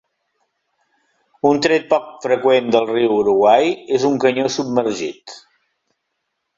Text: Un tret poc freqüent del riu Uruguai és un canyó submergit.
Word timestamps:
Un 1.49 1.59
tret 1.65 1.85
poc 1.91 2.09
freqüent 2.25 2.73
del 2.77 2.89
riu 2.95 3.15
Uruguai 3.19 3.73
és 4.01 4.09
un 4.13 4.19
canyó 4.27 4.51
submergit. 4.59 5.41